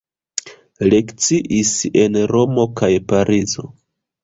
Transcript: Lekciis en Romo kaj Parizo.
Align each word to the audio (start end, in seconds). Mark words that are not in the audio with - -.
Lekciis 0.93 1.75
en 2.05 2.19
Romo 2.33 2.67
kaj 2.83 2.91
Parizo. 3.15 3.71